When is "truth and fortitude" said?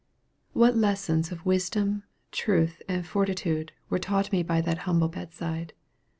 2.31-3.71